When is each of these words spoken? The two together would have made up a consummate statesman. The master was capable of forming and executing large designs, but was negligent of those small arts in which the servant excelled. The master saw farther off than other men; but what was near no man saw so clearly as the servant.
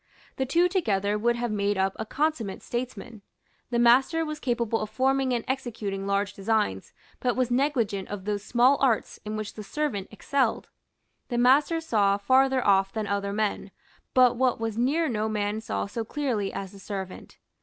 The 0.37 0.47
two 0.47 0.67
together 0.67 1.15
would 1.15 1.35
have 1.35 1.51
made 1.51 1.77
up 1.77 1.95
a 1.99 2.07
consummate 2.07 2.63
statesman. 2.63 3.21
The 3.69 3.77
master 3.77 4.25
was 4.25 4.39
capable 4.39 4.81
of 4.81 4.89
forming 4.89 5.31
and 5.31 5.45
executing 5.47 6.07
large 6.07 6.33
designs, 6.33 6.91
but 7.19 7.35
was 7.35 7.51
negligent 7.51 8.07
of 8.07 8.25
those 8.25 8.43
small 8.43 8.79
arts 8.81 9.19
in 9.25 9.37
which 9.37 9.53
the 9.53 9.61
servant 9.63 10.07
excelled. 10.09 10.69
The 11.27 11.37
master 11.37 11.79
saw 11.79 12.17
farther 12.17 12.65
off 12.65 12.91
than 12.91 13.05
other 13.05 13.31
men; 13.31 13.69
but 14.15 14.37
what 14.37 14.59
was 14.59 14.75
near 14.75 15.07
no 15.07 15.29
man 15.29 15.61
saw 15.61 15.85
so 15.85 16.03
clearly 16.03 16.51
as 16.51 16.71
the 16.71 16.79
servant. 16.79 17.37